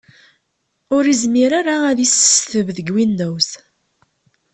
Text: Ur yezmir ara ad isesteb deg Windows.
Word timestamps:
Ur 0.95 1.03
yezmir 1.07 1.51
ara 1.59 1.75
ad 1.91 1.99
isesteb 2.05 2.67
deg 2.77 2.87
Windows. 2.97 3.49